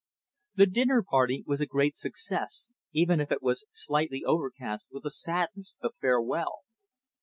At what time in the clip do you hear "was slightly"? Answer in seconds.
3.43-4.23